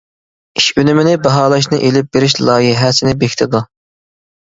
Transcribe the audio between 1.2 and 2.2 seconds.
باھالاشنى ئېلىپ